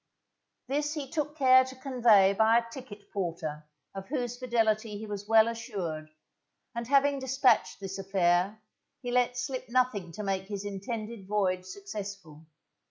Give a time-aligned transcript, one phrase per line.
[0.67, 5.27] This he took care to convey by a ticket porter of whose fidelity he was
[5.27, 6.09] well assured,
[6.73, 8.63] and having despatched this affair,
[9.03, 12.47] he let slip nothing to make his intended voyage successful.